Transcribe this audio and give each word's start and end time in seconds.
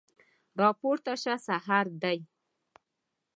راپورته 0.61 1.13
شه 1.23 1.33
سحر 1.47 1.85
دی 2.01 2.19